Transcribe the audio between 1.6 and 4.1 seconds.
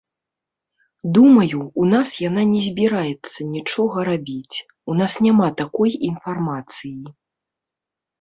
у нас яна не збіраецца нічога